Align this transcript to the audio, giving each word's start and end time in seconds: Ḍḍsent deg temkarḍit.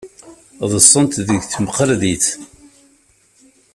Ḍḍsent 0.63 1.15
deg 1.27 1.39
temkarḍit. 1.51 2.25